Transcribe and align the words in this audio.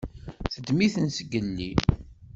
Teddem-iten 0.53 1.07
zgelli. 1.15 1.71